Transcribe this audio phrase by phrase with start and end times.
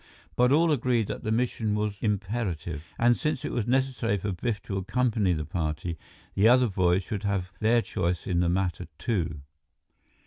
[0.35, 4.59] But all agreed that the mission was imperative, and since it was necessary for Biff
[4.63, 5.95] to accompany the party,
[6.33, 9.41] the other boys should have their choice in the matter, too.